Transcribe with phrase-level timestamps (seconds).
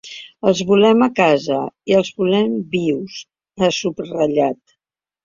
[0.51, 1.57] Els volem a casa
[1.91, 3.19] i els volem vius,
[3.67, 4.59] ha subratllat.